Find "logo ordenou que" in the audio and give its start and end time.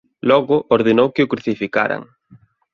0.29-1.23